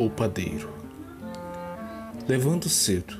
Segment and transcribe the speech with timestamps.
[0.00, 0.70] o padeiro.
[2.26, 3.18] Levanto cedo,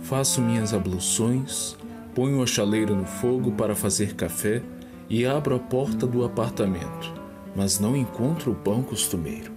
[0.00, 1.76] faço minhas abluções,
[2.14, 4.62] ponho a chaleira no fogo para fazer café
[5.08, 7.12] e abro a porta do apartamento,
[7.54, 9.52] mas não encontro o pão costumeiro.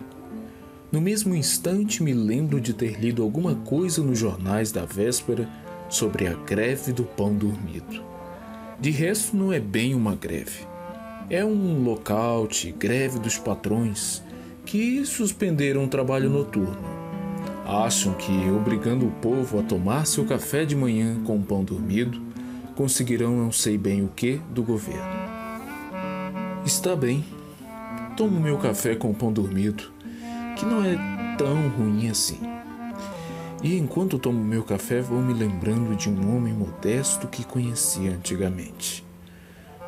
[0.91, 5.47] No mesmo instante me lembro de ter lido alguma coisa nos jornais da véspera
[5.89, 8.03] sobre a greve do pão dormido.
[8.79, 10.65] De resto, não é bem uma greve.
[11.29, 14.21] É um lockout, greve dos patrões,
[14.67, 16.77] que suspenderam o trabalho noturno.
[17.65, 22.21] Acham que, obrigando o povo a tomar seu café de manhã com pão dormido,
[22.75, 25.07] conseguirão não sei bem o que do governo.
[26.65, 27.23] Está bem,
[28.17, 29.89] tomo meu café com pão dormido,
[30.57, 30.97] que não é
[31.37, 32.39] tão ruim assim.
[33.63, 39.03] E enquanto tomo meu café, vou me lembrando de um homem modesto que conhecia antigamente.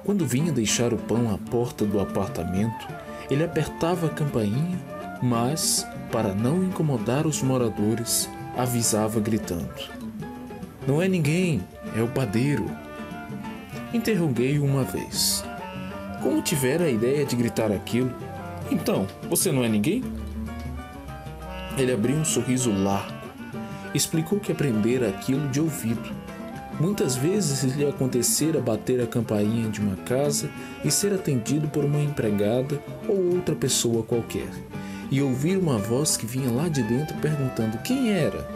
[0.05, 2.87] Quando vinha deixar o pão à porta do apartamento,
[3.29, 4.79] ele apertava a campainha,
[5.21, 9.69] mas, para não incomodar os moradores, avisava gritando:
[10.87, 11.61] Não é ninguém,
[11.95, 12.65] é o padeiro.
[13.93, 15.43] Interroguei-o uma vez.
[16.21, 18.13] Como tivera a ideia de gritar aquilo?
[18.69, 20.03] Então, você não é ninguém?
[21.77, 23.19] Ele abriu um sorriso largo
[23.93, 26.11] explicou que aprendera aquilo de ouvido.
[26.79, 30.49] Muitas vezes lhe acontecera bater a campainha de uma casa
[30.83, 34.49] e ser atendido por uma empregada ou outra pessoa qualquer,
[35.11, 38.47] e ouvir uma voz que vinha lá de dentro perguntando quem era,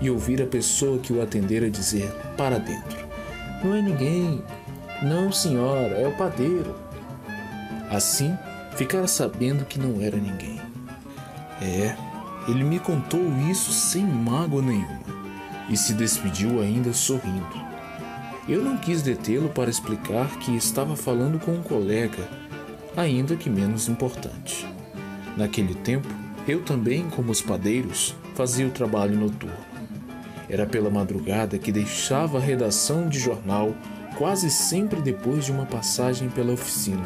[0.00, 3.04] e ouvir a pessoa que o atendera dizer para dentro:
[3.64, 4.40] Não é ninguém.
[5.02, 6.76] Não, senhora, é o padeiro.
[7.90, 8.36] Assim,
[8.76, 10.60] ficara sabendo que não era ninguém.
[11.60, 11.96] É,
[12.48, 13.20] ele me contou
[13.50, 15.17] isso sem mágoa nenhuma
[15.68, 17.68] e se despediu ainda sorrindo.
[18.48, 22.28] Eu não quis detê-lo para explicar que estava falando com um colega,
[22.96, 24.66] ainda que menos importante.
[25.36, 26.08] Naquele tempo,
[26.46, 29.54] eu também, como os padeiros, fazia o trabalho noturno.
[30.48, 33.74] Era pela madrugada que deixava a redação de jornal
[34.16, 37.04] quase sempre depois de uma passagem pela oficina,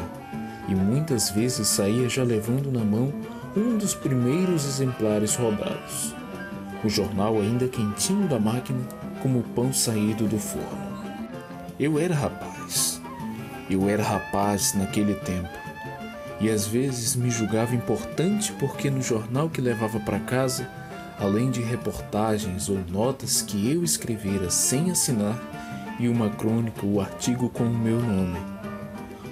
[0.67, 3.13] e muitas vezes saía já levando na mão
[3.55, 6.15] um dos primeiros exemplares rodados.
[6.83, 8.79] O jornal ainda quentinho da máquina,
[9.21, 10.93] como o pão saído do forno.
[11.79, 13.01] Eu era rapaz.
[13.69, 15.49] Eu era rapaz naquele tempo.
[16.41, 20.67] E às vezes me julgava importante porque no jornal que levava para casa,
[21.17, 25.39] além de reportagens ou notas que eu escrevera sem assinar,
[25.99, 28.53] e uma crônica ou artigo com o meu nome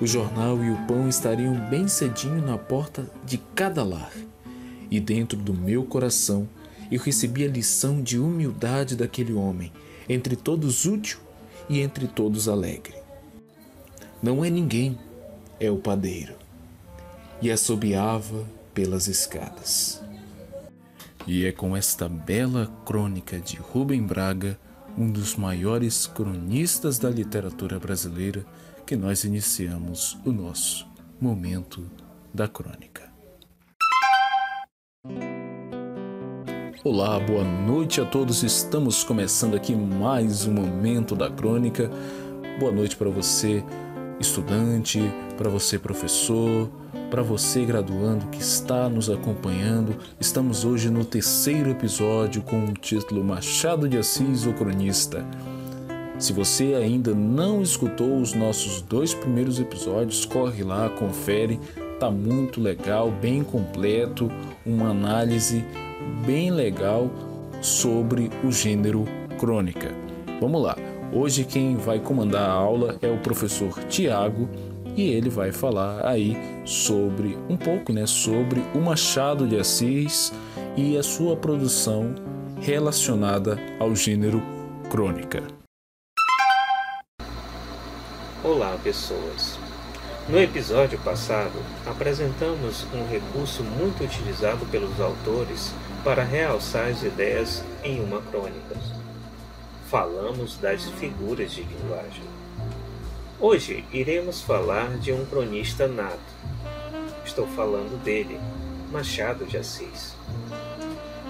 [0.01, 4.11] o jornal e o pão estariam bem cedinho na porta de cada lar.
[4.89, 6.49] E dentro do meu coração
[6.91, 9.71] eu recebi a lição de humildade daquele homem,
[10.09, 11.19] entre todos útil
[11.69, 12.95] e entre todos alegre.
[14.21, 14.97] Não é ninguém,
[15.59, 16.35] é o padeiro.
[17.41, 20.01] E assobiava pelas escadas.
[21.25, 24.59] E é com esta bela crônica de Rubem Braga,
[24.97, 28.45] um dos maiores cronistas da literatura brasileira,
[28.85, 30.87] que nós iniciamos o nosso
[31.19, 31.83] momento
[32.33, 33.10] da crônica.
[36.83, 38.41] Olá, boa noite a todos.
[38.41, 41.91] Estamos começando aqui mais um momento da crônica.
[42.59, 43.63] Boa noite para você,
[44.19, 44.99] estudante,
[45.37, 46.67] para você, professor,
[47.11, 49.95] para você, graduando que está nos acompanhando.
[50.19, 55.23] Estamos hoje no terceiro episódio com o título Machado de Assis, o Cronista.
[56.17, 61.59] Se você ainda não escutou os nossos dois primeiros episódios, corre lá, confere,
[61.99, 64.31] tá muito legal, bem completo,
[64.65, 65.63] uma análise
[66.25, 67.09] bem legal
[67.61, 69.05] sobre o gênero
[69.39, 69.93] crônica.
[70.39, 70.75] Vamos lá.
[71.13, 74.49] Hoje quem vai comandar a aula é o professor Tiago
[74.95, 80.33] e ele vai falar aí sobre um pouco, né, sobre o Machado de Assis
[80.75, 82.15] e a sua produção
[82.59, 84.41] relacionada ao gênero
[84.89, 85.43] crônica.
[88.43, 89.59] Olá, pessoas!
[90.29, 98.01] No episódio passado, apresentamos um recurso muito utilizado pelos autores para realçar as ideias em
[98.01, 98.75] uma crônica.
[99.87, 102.23] Falamos das figuras de linguagem.
[103.39, 106.19] Hoje iremos falar de um cronista nato.
[107.23, 108.39] Estou falando dele,
[108.91, 110.15] Machado de Assis.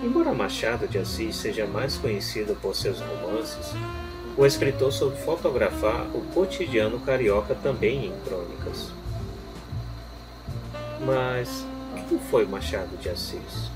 [0.02, 3.74] Embora Machado de Assis seja mais conhecido por seus romances,
[4.38, 8.90] o escritor soube fotografar o cotidiano carioca também em crônicas.
[11.06, 11.66] Mas
[12.08, 13.71] quem foi Machado de Assis?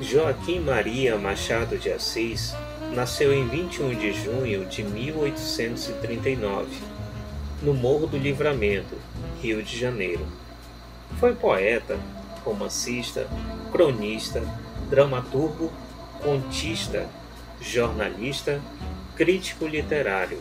[0.00, 2.54] Joaquim Maria Machado de Assis
[2.94, 6.68] nasceu em 21 de junho de 1839,
[7.62, 8.94] no Morro do Livramento,
[9.42, 10.24] Rio de Janeiro.
[11.18, 11.98] Foi poeta,
[12.44, 13.26] romancista,
[13.72, 14.42] cronista,
[14.88, 15.72] dramaturgo,
[16.22, 17.08] contista,
[17.60, 18.60] jornalista,
[19.16, 20.38] crítico literário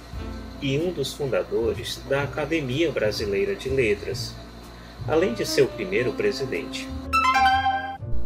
[0.62, 4.36] e um dos fundadores da Academia Brasileira de Letras,
[5.08, 6.88] além de seu primeiro presidente.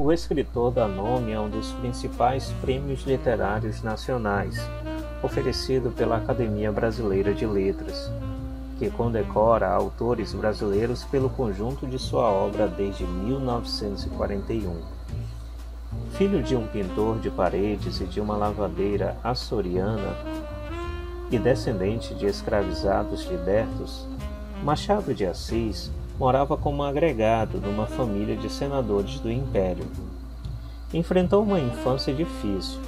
[0.02, 4.56] O escritor dá nome a um dos principais prêmios literários nacionais,
[5.22, 8.10] oferecido pela Academia Brasileira de Letras,
[8.78, 14.74] que condecora autores brasileiros pelo conjunto de sua obra desde 1941.
[16.12, 20.16] Filho de um pintor de paredes e de uma lavadeira açoriana
[21.30, 24.08] e descendente de escravizados libertos,
[24.64, 29.88] Machado de Assis morava como agregado numa família de senadores do Império.
[30.94, 32.80] Enfrentou uma infância difícil.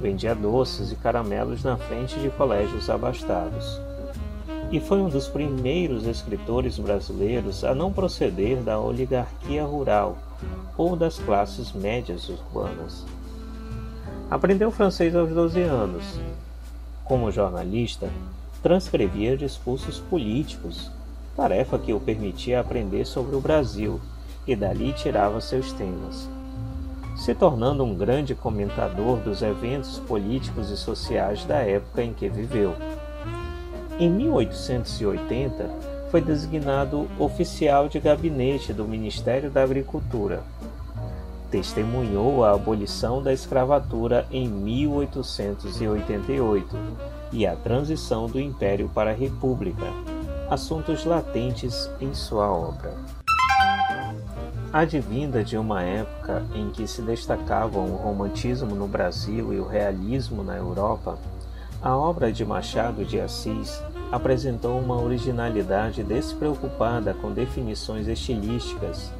[0.00, 3.80] Vendia doces e caramelos na frente de colégios abastados
[4.70, 10.18] e foi um dos primeiros escritores brasileiros a não proceder da oligarquia rural
[10.76, 13.04] ou das classes médias urbanas.
[14.30, 16.04] Aprendeu francês aos 12 anos.
[17.02, 18.10] Como jornalista,
[18.62, 20.90] transcrevia discursos políticos,
[21.38, 24.00] tarefa que o permitia aprender sobre o Brasil
[24.44, 26.28] e dali tirava seus temas.
[27.16, 32.74] Se tornando um grande comentador dos eventos políticos e sociais da época em que viveu.
[34.00, 35.70] Em 1880,
[36.10, 40.42] foi designado oficial de gabinete do Ministério da Agricultura.
[41.52, 46.76] Testemunhou a abolição da escravatura em 1888
[47.30, 49.86] e a transição do Império para a República,
[50.50, 52.94] assuntos latentes em sua obra.
[54.72, 60.42] Advinda de uma época em que se destacavam o romantismo no Brasil e o realismo
[60.42, 61.18] na Europa,
[61.82, 69.12] a obra de Machado de Assis apresentou uma originalidade despreocupada com definições estilísticas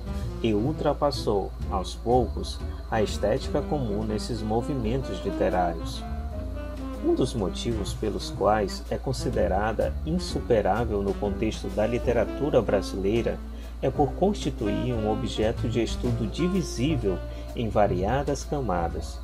[0.43, 2.59] e ultrapassou, aos poucos,
[2.91, 6.03] a estética comum nesses movimentos literários.
[7.05, 13.39] Um dos motivos pelos quais é considerada insuperável no contexto da literatura brasileira
[13.81, 17.19] é por constituir um objeto de estudo divisível
[17.55, 19.19] em variadas camadas,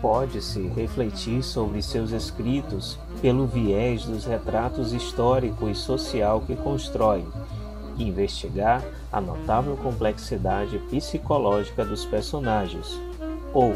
[0.00, 7.24] pode-se refletir sobre seus escritos pelo viés dos retratos histórico e social que constrói,
[7.98, 13.00] e investigar a notável complexidade psicológica dos personagens,
[13.54, 13.74] ou,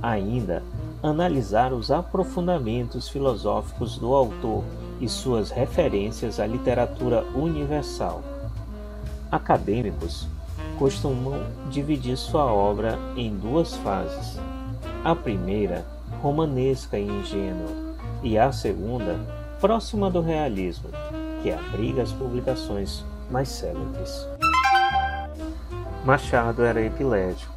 [0.00, 0.62] ainda,
[1.08, 4.64] analisar os aprofundamentos filosóficos do autor
[5.00, 8.22] e suas referências à literatura universal.
[9.30, 10.26] Acadêmicos
[10.78, 14.38] costumam dividir sua obra em duas fases
[15.06, 15.86] a primeira,
[16.20, 17.70] romanesca e ingênua,
[18.24, 19.16] e a segunda,
[19.60, 20.88] próxima do realismo,
[21.44, 24.26] que abriga as publicações mais célebres.
[26.04, 27.55] Machado era epilético,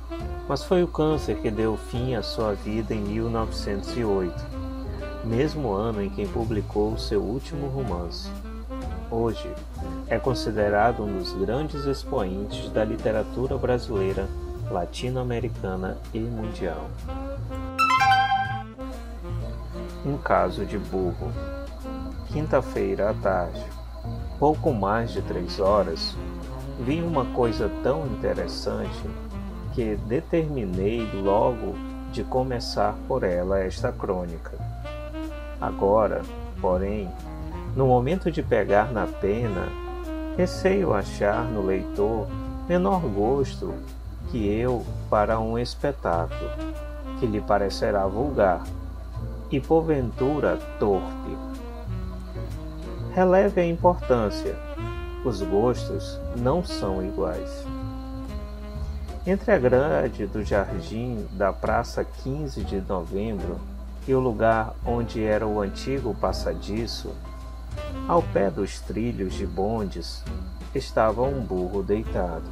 [0.49, 4.33] mas foi o câncer que deu fim à sua vida em 1908,
[5.23, 8.31] mesmo ano em que publicou seu último romance.
[9.11, 9.47] Hoje,
[10.07, 14.27] é considerado um dos grandes expoentes da literatura brasileira,
[14.71, 16.89] latino-americana e mundial.
[20.03, 21.31] Um caso de burro.
[22.29, 23.63] Quinta-feira à tarde,
[24.39, 26.15] pouco mais de três horas,
[26.79, 29.28] vi uma coisa tão interessante
[29.73, 31.75] que determinei logo
[32.11, 34.57] de começar por ela esta crônica.
[35.61, 36.21] Agora,
[36.59, 37.09] porém,
[37.75, 39.67] no momento de pegar na pena,
[40.37, 42.27] receio achar no leitor
[42.67, 43.73] menor gosto
[44.29, 46.49] que eu para um espetáculo
[47.19, 48.63] que lhe parecerá vulgar
[49.51, 51.37] e porventura torpe.
[53.13, 54.55] Releve a importância,
[55.25, 57.65] os gostos não são iguais.
[59.29, 63.59] Entre a grade do jardim da Praça 15 de Novembro
[64.07, 67.11] e o lugar onde era o antigo passadiço,
[68.07, 70.23] ao pé dos trilhos de bondes,
[70.73, 72.49] estava um burro deitado.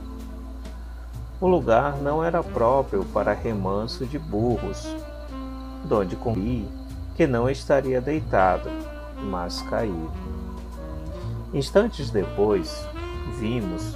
[1.42, 4.88] O lugar não era próprio para remanso de burros,
[5.84, 6.70] donde comi
[7.16, 8.70] que não estaria deitado,
[9.24, 10.12] mas caído.
[11.56, 12.88] Instantes depois,
[13.40, 13.96] vimos,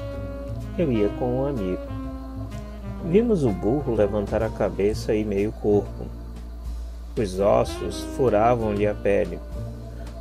[0.79, 2.00] eu ia com um amigo.
[3.03, 6.05] Vimos o burro levantar a cabeça e meio corpo.
[7.17, 9.39] Os ossos furavam-lhe a pele.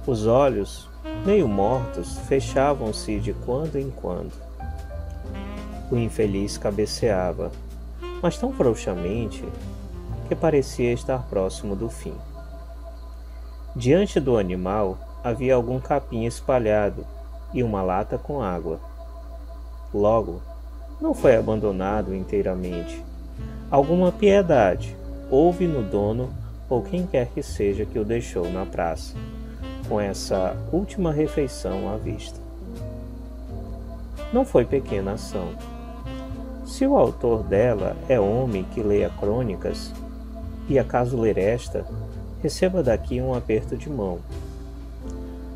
[0.06, 0.88] Os olhos,
[1.24, 4.32] meio mortos, fechavam-se de quando em quando.
[5.90, 7.52] O infeliz cabeceava,
[8.22, 9.44] mas tão frouxamente
[10.26, 12.14] que parecia estar próximo do fim.
[13.76, 17.06] Diante do animal havia algum capim espalhado
[17.52, 18.80] e uma lata com água.
[19.92, 20.40] Logo,
[21.00, 23.02] não foi abandonado inteiramente.
[23.70, 24.96] Alguma piedade
[25.30, 26.30] houve no dono
[26.68, 29.14] ou quem quer que seja que o deixou na praça,
[29.88, 32.38] com essa última refeição à vista.
[34.32, 35.48] Não foi pequena ação.
[36.64, 39.92] Se o autor dela é homem que leia crônicas,
[40.68, 41.84] e acaso ler esta,
[42.40, 44.20] receba daqui um aperto de mão.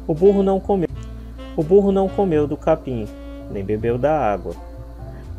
[0.09, 0.89] O burro não comeu.
[1.57, 3.07] O burro não comeu do capim,
[3.53, 4.57] nem bebeu da água.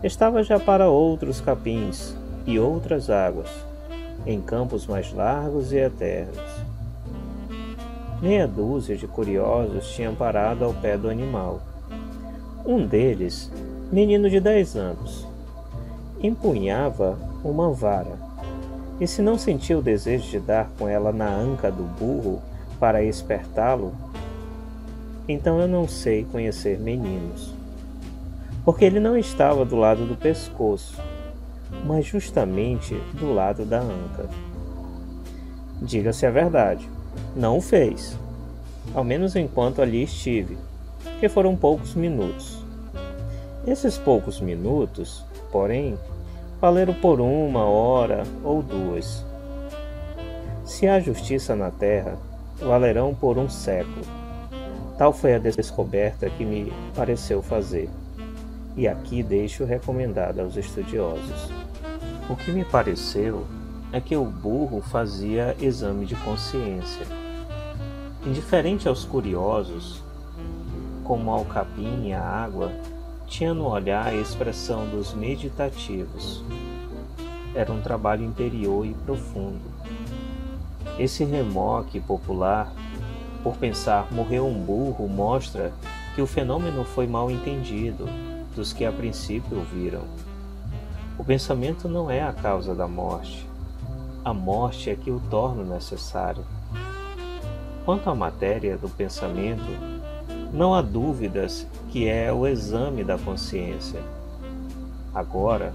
[0.06, 3.50] Estava já para outros capins e outras águas,
[4.24, 6.38] em campos mais largos e eternos.
[8.22, 11.60] Meia dúzia de curiosos tinham parado ao pé do animal.
[12.64, 13.52] Um deles,
[13.92, 15.26] menino de dez anos,
[16.22, 18.16] empunhava uma vara,
[19.02, 22.44] e se não sentia o desejo de dar com ela na anca do burro
[22.80, 23.92] para espertá-lo,
[25.28, 27.55] então eu não sei conhecer meninos.
[28.66, 31.00] Porque ele não estava do lado do pescoço,
[31.86, 34.28] mas justamente do lado da anca.
[35.80, 36.90] Diga-se a verdade,
[37.36, 38.18] não o fez,
[38.96, 40.58] ao menos enquanto ali estive,
[41.20, 42.66] que foram poucos minutos.
[43.68, 45.96] Esses poucos minutos, porém,
[46.60, 49.24] valeram por uma hora ou duas.
[50.64, 52.18] Se há justiça na terra,
[52.60, 54.06] valerão por um século.
[54.98, 57.90] Tal foi a descoberta que me pareceu fazer,
[58.78, 61.50] e aqui deixo recomendada aos estudiosos.
[62.30, 63.46] O que me pareceu
[63.92, 67.06] é que o burro fazia exame de consciência.
[68.26, 70.04] Indiferente aos curiosos,
[71.04, 72.72] como ao capim e à água,
[73.28, 76.44] tinha no olhar a expressão dos meditativos.
[77.54, 79.62] Era um trabalho interior e profundo.
[81.00, 82.74] Esse remoque popular,
[83.44, 85.72] por pensar morreu um burro, mostra
[86.16, 88.08] que o fenômeno foi mal entendido
[88.56, 90.04] dos que a princípio o viram.
[91.18, 93.46] O pensamento não é a causa da morte.
[94.24, 96.44] A morte é que o torna necessário.
[97.86, 99.64] Quanto à matéria do pensamento,
[100.52, 104.02] não há dúvidas que é o exame da consciência.
[105.14, 105.74] Agora,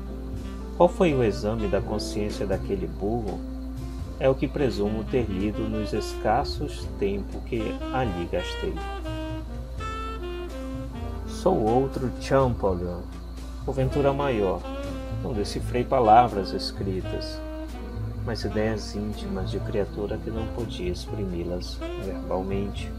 [0.76, 3.38] qual foi o exame da consciência daquele burro?
[4.18, 8.74] É o que presumo ter lido nos escassos tempos que ali gastei.
[11.40, 13.00] Sou outro Champollion,
[13.64, 14.60] porventura maior.
[15.22, 17.40] Não decifrei palavras escritas,
[18.26, 22.92] mas ideias íntimas de criatura que não podia exprimi-las verbalmente.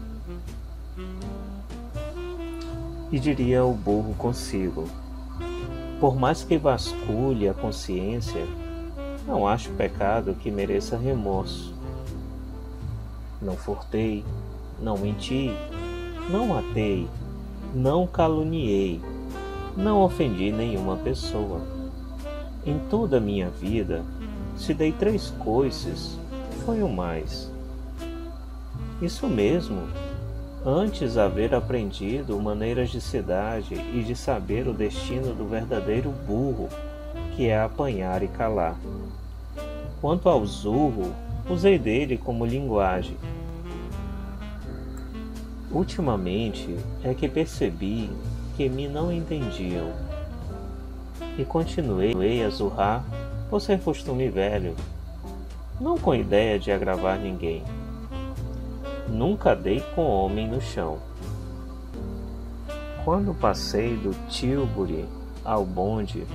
[3.12, 4.88] E diria o burro consigo:
[6.00, 8.44] Por mais que vasculhe a consciência,
[9.24, 11.72] não acho pecado que mereça remorso.
[13.40, 14.24] Não furtei,
[14.80, 15.56] não menti,
[16.28, 17.08] não matei,
[17.74, 19.00] não caluniei,
[19.76, 21.60] não ofendi nenhuma pessoa.
[22.66, 24.02] Em toda a minha vida,
[24.56, 26.18] se dei três coices,
[26.64, 27.50] foi o mais.
[29.00, 29.82] Isso mesmo,
[30.64, 36.68] antes haver aprendido maneiras de cidade e de saber o destino do verdadeiro burro,
[37.34, 38.76] que é apanhar e calar.
[40.00, 41.12] Quanto ao zurro,
[41.48, 43.16] usei dele como linguagem.
[45.72, 48.10] Ultimamente é que percebi
[48.56, 49.90] que me não entendiam
[51.38, 53.02] e continuei a zurrar
[53.48, 54.76] por ser costume velho,
[55.80, 57.62] não com ideia de agravar ninguém.
[59.08, 60.98] Nunca dei com homem no chão.
[63.02, 65.06] Quando passei do Tilbury
[65.42, 66.26] ao bonde,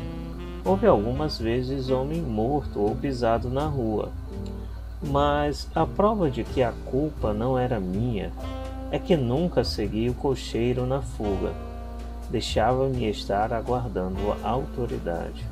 [0.66, 4.10] houve algumas vezes homem morto ou pisado na rua.
[5.02, 8.32] Mas a prova de que a culpa não era minha
[8.92, 11.54] é que nunca segui o cocheiro na fuga.
[12.30, 15.46] Deixava-me estar aguardando a autoridade.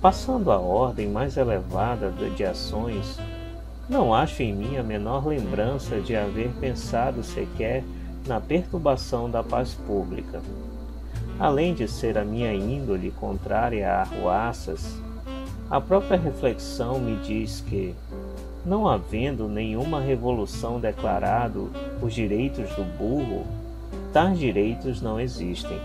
[0.00, 3.18] Passando à ordem mais elevada de ações,
[3.88, 7.84] não acho em mim a menor lembrança de haver pensado sequer
[8.26, 10.42] na perturbação da paz pública.
[11.38, 15.00] Além de ser a minha índole contrária a arruaças,
[15.70, 17.94] a própria reflexão me diz que,
[18.66, 21.70] não havendo nenhuma revolução declarado
[22.02, 23.46] os direitos do burro,
[24.12, 25.80] tais direitos não existem.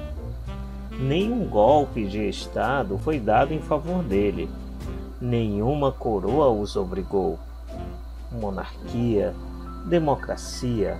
[1.00, 4.50] Nenhum golpe de Estado foi dado em favor dele,
[5.22, 7.38] nenhuma coroa os obrigou
[8.32, 9.36] monarquia,
[9.86, 11.00] democracia,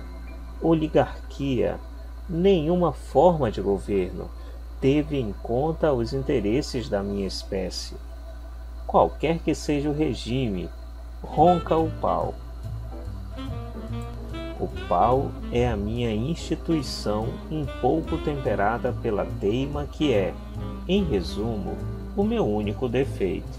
[0.60, 1.80] oligarquia,
[2.28, 4.30] nenhuma forma de governo
[4.80, 7.96] teve em conta os interesses da minha espécie.
[8.86, 10.68] Qualquer que seja o regime,
[11.22, 12.34] ronca o pau.
[14.60, 20.34] O pau é a minha instituição um pouco temperada pela teima que é,
[20.86, 21.76] em resumo,
[22.16, 23.58] o meu único defeito.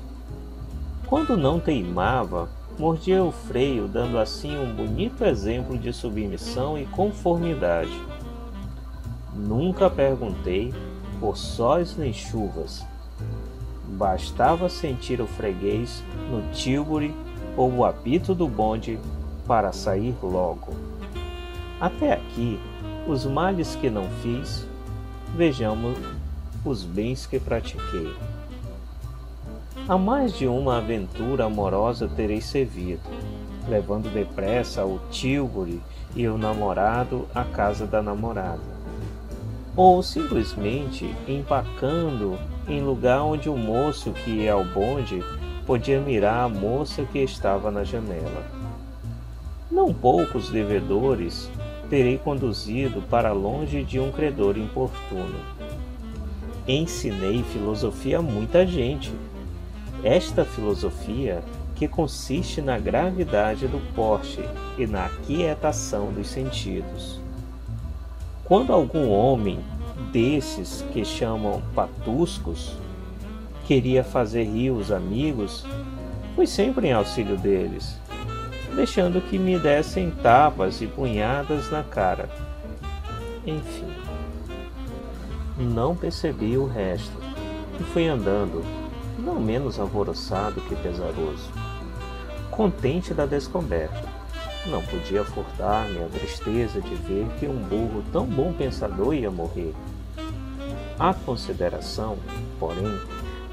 [1.08, 8.00] Quando não teimava, mordia o freio, dando assim um bonito exemplo de submissão e conformidade.
[9.36, 10.74] Nunca perguntei
[11.20, 12.86] por sóis nem chuvas.
[13.90, 17.14] Bastava sentir o freguês no tílburi
[17.56, 19.00] ou o apito do bonde
[19.48, 20.74] para sair logo.
[21.80, 22.60] Até aqui,
[23.08, 24.68] os males que não fiz,
[25.36, 25.98] vejamos
[26.66, 28.14] os bens que pratiquei.
[29.88, 33.02] A mais de uma aventura amorosa terei servido,
[33.68, 35.82] levando depressa o Tilbury
[36.16, 38.62] e o namorado à casa da namorada,
[39.76, 45.22] ou simplesmente empacando em lugar onde o moço que ia ao bonde
[45.66, 48.46] podia mirar a moça que estava na janela.
[49.72, 51.50] Não poucos devedores
[51.90, 55.40] terei conduzido para longe de um credor importuno.
[56.68, 59.12] Ensinei filosofia a muita gente
[60.04, 61.42] esta filosofia,
[61.76, 64.42] que consiste na gravidade do porte
[64.78, 67.20] e na quietação dos sentidos.
[68.44, 69.60] Quando algum homem
[70.12, 72.76] desses que chamam patuscos
[73.66, 75.66] queria fazer rir os amigos,
[76.36, 78.00] fui sempre em auxílio deles,
[78.76, 82.30] deixando que me dessem tapas e punhadas na cara.
[83.46, 83.94] Enfim,
[85.58, 87.18] não percebi o resto
[87.80, 88.64] e fui andando
[89.18, 91.50] não menos alvoroçado que pesaroso.
[92.52, 94.04] Contente da descoberta,
[94.66, 99.74] não podia furtar-me a tristeza de ver que um burro tão bom pensador ia morrer.
[101.00, 102.18] A consideração,
[102.60, 103.00] porém,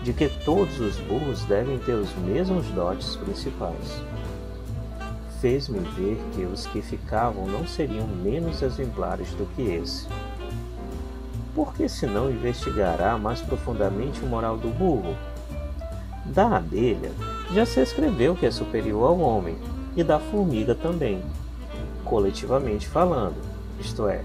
[0.03, 4.01] de que todos os burros devem ter os mesmos dotes principais.
[5.41, 10.07] Fez-me ver que os que ficavam não seriam menos exemplares do que esse.
[11.55, 15.17] Porque se não investigará mais profundamente o moral do burro?
[16.27, 17.11] Da abelha
[17.53, 19.57] já se escreveu que é superior ao homem,
[19.97, 21.23] e da formiga também,
[22.05, 23.35] coletivamente falando,
[23.81, 24.23] isto é,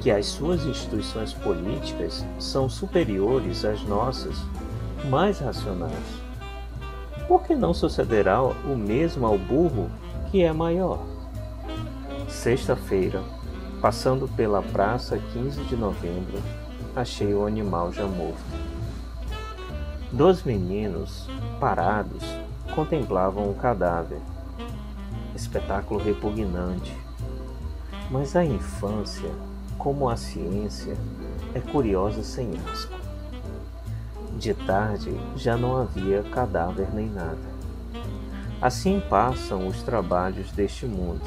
[0.00, 4.36] que as suas instituições políticas são superiores às nossas,
[5.04, 6.22] mais racionais.
[7.26, 9.90] Por que não sucederá o mesmo ao burro,
[10.30, 11.00] que é maior?
[12.28, 13.22] Sexta-feira,
[13.80, 16.40] passando pela praça 15 de novembro,
[16.94, 18.40] achei o animal já morto.
[20.10, 21.26] Dois meninos,
[21.58, 22.22] parados,
[22.74, 24.20] contemplavam o cadáver.
[25.34, 26.94] Espetáculo repugnante.
[28.10, 29.30] Mas a infância,
[29.78, 30.96] como a ciência,
[31.54, 32.91] é curiosa sem asco.
[34.42, 37.38] De tarde já não havia cadáver nem nada.
[38.60, 41.22] Assim passam os trabalhos deste mundo,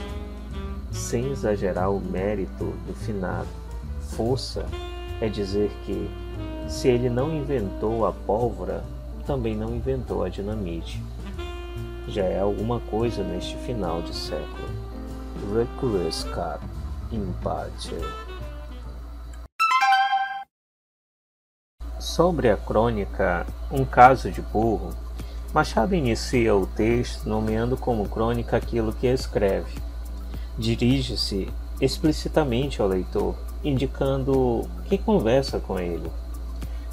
[0.92, 3.48] sem exagerar o mérito do finado.
[4.02, 4.66] Força
[5.22, 6.12] é dizer que
[6.68, 8.84] se ele não inventou a pólvora,
[9.26, 11.02] também não inventou a dinamite.
[12.10, 14.68] Já é alguma coisa neste final de século.
[15.56, 16.60] Requiescat
[17.14, 17.96] in pace.
[22.06, 24.94] Sobre a crônica Um Caso de Burro,
[25.52, 29.74] Machado inicia o texto nomeando como crônica aquilo que escreve.
[30.56, 31.50] Dirige-se
[31.82, 36.08] explicitamente ao leitor, indicando que conversa com ele.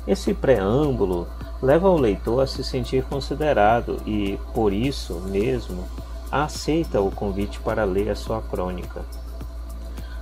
[0.07, 1.29] Esse preâmbulo
[1.61, 5.85] leva o leitor a se sentir considerado e, por isso mesmo,
[6.31, 9.05] aceita o convite para ler a sua crônica.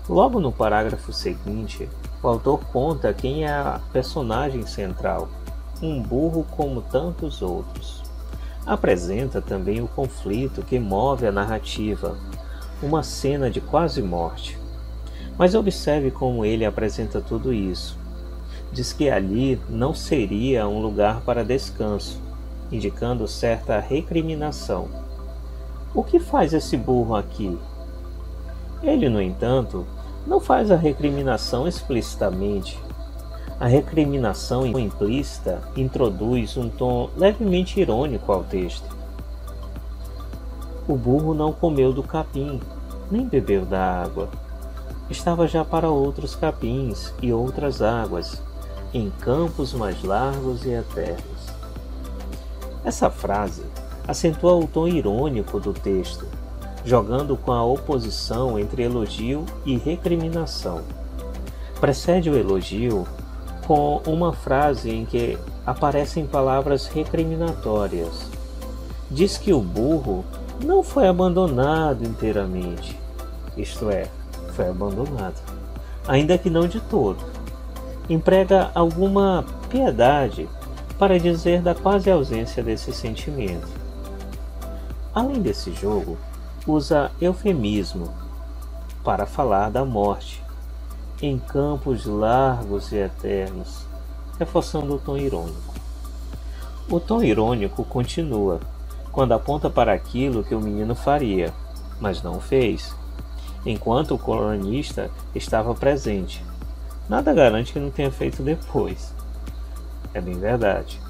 [0.09, 1.89] Logo no parágrafo seguinte,
[2.23, 5.29] o autor conta quem é a personagem central,
[5.83, 8.03] um burro como tantos outros.
[8.67, 12.17] Apresenta também o conflito que move a narrativa,
[12.83, 14.59] uma cena de quase morte.
[15.39, 18.01] Mas observe como ele apresenta tudo isso
[18.73, 22.21] diz que ali não seria um lugar para descanso,
[22.71, 24.89] indicando certa recriminação.
[25.95, 27.59] O que faz esse burro aqui?
[28.83, 29.85] Ele, no entanto,
[30.27, 32.79] não faz a recriminação explicitamente.
[33.59, 38.89] A recriminação implícita introduz um tom levemente irônico ao texto.
[40.89, 42.61] O burro não comeu do capim,
[43.11, 44.29] nem bebeu da água.
[45.11, 48.41] Estava já para outros capins e outras águas,
[48.95, 51.51] em campos mais largos e eternos.
[52.85, 53.63] Essa frase
[54.09, 56.27] acentua o tom irônico do texto,
[56.85, 60.83] jogando com a oposição entre elogio e recriminação.
[61.81, 63.07] Precede o elogio
[63.67, 68.29] com uma frase em que aparecem palavras recriminatórias.
[69.11, 70.25] Diz que o burro
[70.65, 72.99] não foi abandonado inteiramente,
[73.57, 74.09] isto é,
[74.55, 75.41] foi abandonado,
[76.07, 77.41] ainda que não de todo
[78.11, 80.49] emprega alguma piedade
[80.99, 83.69] para dizer da quase ausência desse sentimento.
[85.15, 86.19] Além desse jogo,
[86.67, 88.13] usa eufemismo
[89.03, 90.43] para falar da morte
[91.23, 93.85] em campos largos e eternos,
[94.39, 95.75] reforçando o tom irônico.
[96.89, 98.61] O tom irônico continua
[99.13, 101.53] quando aponta para aquilo que o menino faria,
[102.01, 102.95] mas não fez,
[103.67, 106.45] enquanto o colunista estava presente.
[107.09, 109.13] Nada garante que não tenha feito depois.
[110.15, 111.01] É bem verdade.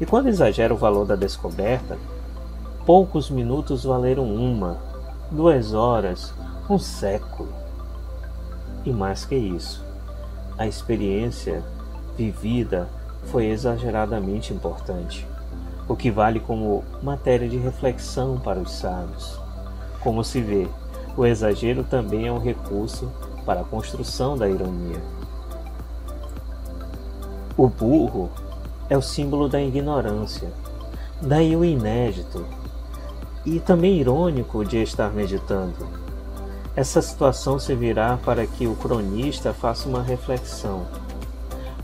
[0.00, 1.98] E quando exagera o valor da descoberta,
[2.84, 4.76] poucos minutos valeram uma,
[5.30, 6.34] duas horas,
[6.68, 7.48] um século.
[8.84, 9.84] E mais que isso,
[10.58, 11.62] a experiência
[12.16, 12.88] vivida
[13.26, 15.26] foi exageradamente importante,
[15.88, 19.38] o que vale como matéria de reflexão para os sábios.
[20.00, 20.68] Como se vê,
[21.16, 23.08] o exagero também é um recurso
[23.46, 25.00] para a construção da ironia.
[27.56, 28.28] O burro
[28.90, 30.50] é o símbolo da ignorância,
[31.20, 32.44] daí o inédito
[33.44, 35.86] e também irônico de estar meditando.
[36.74, 40.86] Essa situação servirá para que o cronista faça uma reflexão.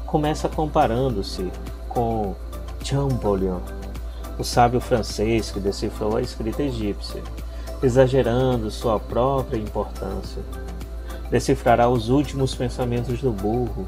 [0.07, 1.51] Começa comparando-se
[1.89, 2.35] com
[2.83, 3.59] Champollion,
[4.39, 7.23] o sábio francês que decifrou a escrita egípcia,
[7.83, 10.43] exagerando sua própria importância.
[11.31, 13.87] Decifrará os últimos pensamentos do burro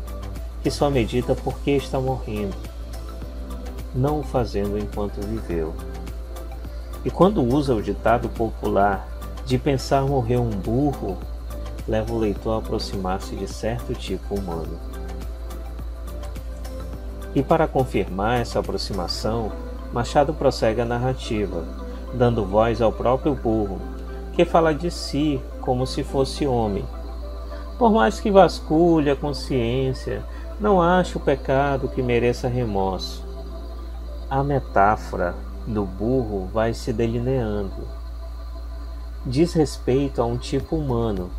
[0.63, 2.55] que só medita porque está morrendo,
[3.95, 5.75] não o fazendo enquanto viveu.
[7.05, 9.09] E quando usa o ditado popular
[9.47, 11.17] de pensar morrer um burro,
[11.89, 14.79] leva o leitor a aproximar-se de certo tipo humano.
[17.35, 19.51] E para confirmar essa aproximação,
[19.93, 21.65] Machado prossegue a narrativa,
[22.15, 23.81] dando voz ao próprio burro,
[24.33, 26.85] que fala de si como se fosse homem.
[27.79, 30.23] Por mais que vasculhe a consciência
[30.61, 33.25] não acho o pecado que mereça remorso.
[34.29, 35.35] A metáfora
[35.67, 37.87] do burro vai se delineando.
[39.27, 41.31] Diz respeito a um tipo humano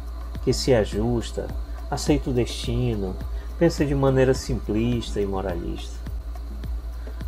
[0.43, 1.47] que se ajusta,
[1.89, 3.15] aceita o destino,
[3.57, 5.99] pensa de maneira simplista e moralista.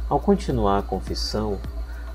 [0.10, 1.58] Ao continuar a confissão,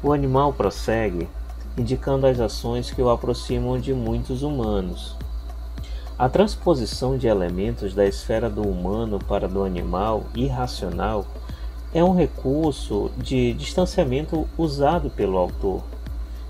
[0.03, 1.29] o animal prossegue,
[1.77, 5.17] indicando as ações que o aproximam de muitos humanos
[6.19, 11.25] a transposição de elementos da esfera do humano para do animal irracional
[11.94, 15.83] é um recurso de distanciamento usado pelo autor,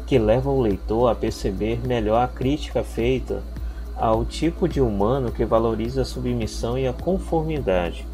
[0.06, 3.42] que leva o leitor a perceber melhor a crítica feita
[3.96, 8.06] ao tipo de humano que valoriza a submissão e a conformidade.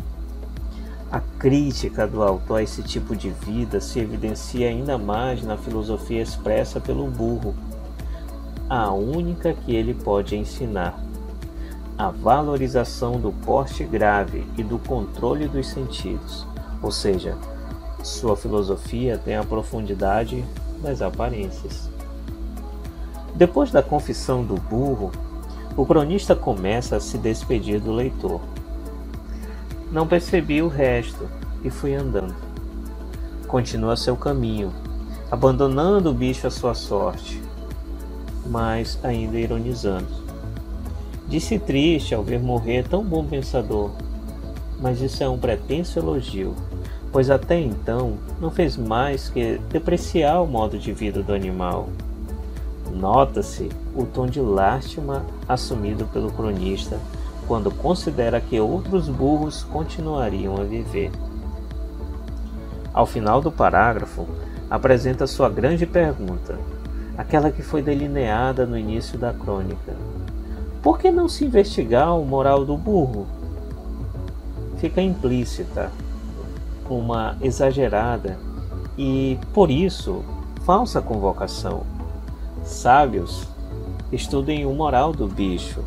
[1.11, 6.21] A crítica do autor a esse tipo de vida se evidencia ainda mais na filosofia
[6.21, 7.55] expressa pelo burro,
[8.69, 10.99] a única que ele pode ensinar
[11.97, 16.47] a valorização do porte grave e do controle dos sentidos,
[16.85, 17.35] ou seja,
[18.03, 20.45] sua filosofia tem a profundidade
[20.83, 21.89] das aparências.
[23.35, 25.11] Depois da confissão do burro,
[25.79, 28.39] o cronista começa a se despedir do leitor.
[29.91, 31.27] Não percebi o resto
[31.65, 32.35] e fui andando.
[33.49, 34.71] Continua seu caminho,
[35.31, 37.43] abandonando o bicho à sua sorte,
[38.47, 40.23] mas ainda ironizando.
[41.27, 43.91] Disse triste ao ver morrer tão bom pensador,
[44.85, 46.55] mas isso é um pretenso elogio,
[47.11, 51.89] pois até então não fez mais que depreciar o modo de vida do animal.
[52.93, 56.99] Nota-se o tom de lástima assumido pelo cronista
[57.49, 61.11] quando considera que outros burros continuariam a viver.
[62.93, 64.27] Ao final do parágrafo,
[64.69, 66.59] apresenta sua grande pergunta,
[67.17, 69.97] aquela que foi delineada no início da crônica.
[70.83, 73.44] Por que não se investigar o moral do burro?
[74.85, 75.91] Fica implícita
[76.91, 78.39] uma exagerada
[78.99, 80.23] e, por isso,
[80.67, 81.87] falsa convocação.
[82.63, 83.49] Sábios,
[84.13, 85.83] estudem o moral do bicho.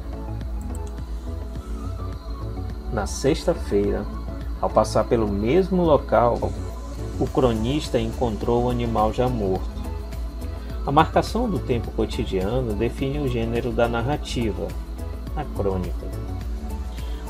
[2.91, 4.03] Na sexta-feira,
[4.59, 6.51] ao passar pelo mesmo local,
[7.19, 9.69] o cronista encontrou o animal já morto.
[10.87, 14.67] A marcação do tempo cotidiano define o gênero da narrativa
[15.35, 16.26] a crônica.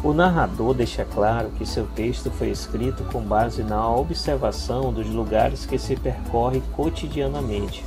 [0.08, 5.65] O narrador deixa claro que seu texto foi escrito com base na observação dos lugares
[5.65, 7.84] que se percorre cotidianamente,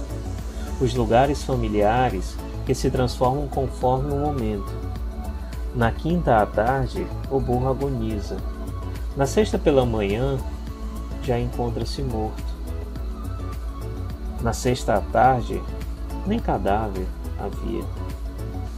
[0.83, 4.71] os lugares familiares que se transformam conforme o momento.
[5.75, 8.37] Na quinta à tarde, o burro agoniza.
[9.17, 10.37] Na sexta pela manhã,
[11.23, 12.45] já encontra-se morto.
[14.43, 15.63] Na sexta à tarde,
[16.27, 17.07] nem cadáver
[17.39, 17.85] havia.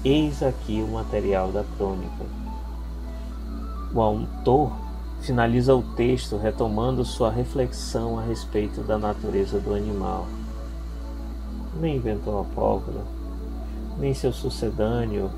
[0.05, 2.42] Eis aqui o material da crônica.
[3.95, 4.73] O autor
[5.21, 10.27] finaliza o texto retomando sua reflexão a respeito da natureza do animal.
[11.79, 13.03] Nem inventou a pólvora,
[13.99, 15.31] nem seu sucedâneo,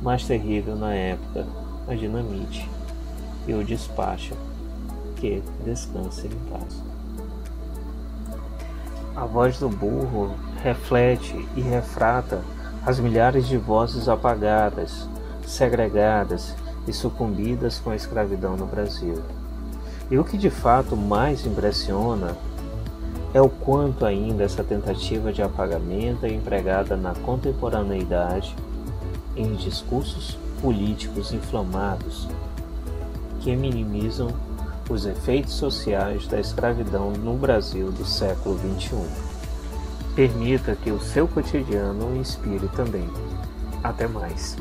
[0.00, 1.46] mais terrível na época,
[1.88, 2.68] a dinamite,
[3.44, 4.36] e o despacha,
[5.16, 6.82] que descanse em paz.
[9.16, 10.30] A voz do burro
[10.62, 12.40] reflete e refrata
[12.84, 15.08] as milhares de vozes apagadas,
[15.44, 16.54] segregadas
[16.86, 19.22] e sucumbidas com a escravidão no Brasil.
[20.10, 22.36] E o que de fato mais impressiona
[23.34, 28.54] é o quanto ainda essa tentativa de apagamento é empregada na contemporaneidade
[29.36, 32.28] em discursos políticos inflamados
[33.40, 34.28] que minimizam
[34.88, 38.96] os efeitos sociais da escravidão no Brasil do século XXI.
[40.14, 43.08] Permita que o seu cotidiano o inspire também.
[43.82, 44.56] Até mais.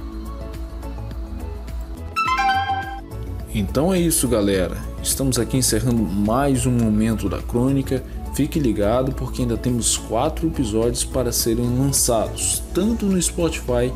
[3.57, 4.75] Então é isso, galera.
[5.01, 8.03] Estamos aqui encerrando mais um momento da crônica.
[8.33, 13.93] Fique ligado porque ainda temos quatro episódios para serem lançados, tanto no Spotify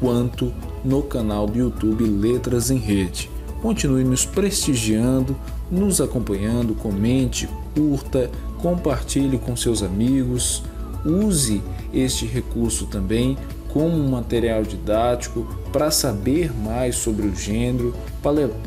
[0.00, 0.52] quanto
[0.84, 3.30] no canal do YouTube Letras em Rede.
[3.62, 5.36] Continue nos prestigiando,
[5.70, 10.64] nos acompanhando, comente, curta, compartilhe com seus amigos,
[11.04, 11.62] use
[11.94, 13.38] este recurso também
[13.72, 17.94] como material didático para saber mais sobre o gênero,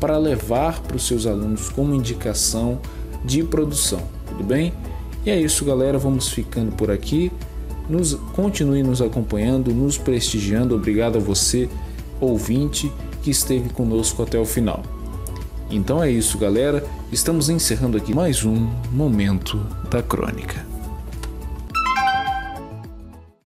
[0.00, 2.78] para levar para os seus alunos como indicação
[3.24, 4.72] de produção, tudo bem?
[5.24, 5.98] E é isso, galera.
[5.98, 7.30] Vamos ficando por aqui.
[7.88, 10.74] Nos, continue nos acompanhando, nos prestigiando.
[10.74, 11.68] Obrigado a você,
[12.20, 12.90] ouvinte,
[13.22, 14.82] que esteve conosco até o final.
[15.70, 16.84] Então é isso, galera.
[17.12, 19.60] Estamos encerrando aqui mais um Momento
[19.90, 20.69] da Crônica.